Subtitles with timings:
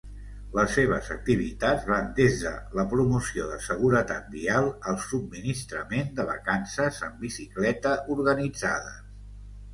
[0.59, 7.01] Les seves activitats van des de la promoció de seguretat vial al subministrament de vacances
[7.11, 9.01] en bicicleta organitzades.